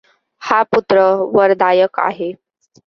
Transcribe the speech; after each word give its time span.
हा 0.41 0.61
पुत्र 0.71 1.01
वरदायक 1.35 1.99
आहे. 1.99 2.33